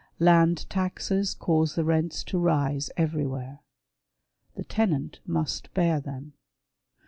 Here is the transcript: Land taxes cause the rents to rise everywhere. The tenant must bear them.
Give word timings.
Land 0.17 0.67
taxes 0.67 1.35
cause 1.35 1.75
the 1.75 1.83
rents 1.83 2.23
to 2.23 2.39
rise 2.39 2.89
everywhere. 2.97 3.59
The 4.55 4.63
tenant 4.63 5.19
must 5.27 5.71
bear 5.75 5.99
them. 5.99 6.33